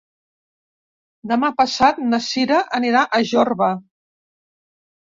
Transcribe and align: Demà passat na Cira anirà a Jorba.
Demà 1.33 1.51
passat 1.59 2.03
na 2.07 2.21
Cira 2.31 2.59
anirà 2.81 3.07
a 3.07 3.23
Jorba. 3.37 3.71